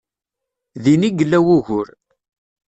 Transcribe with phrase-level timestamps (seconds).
[0.83, 1.87] Din i yella wugur.